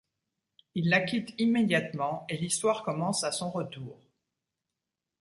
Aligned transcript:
Il 0.73 0.89
la 0.89 0.99
quitte 1.01 1.35
immédiatement 1.39 2.25
et 2.27 2.35
l’histoire 2.35 2.81
commence 2.81 3.23
à 3.23 3.31
son 3.31 3.51
retour. 3.51 3.99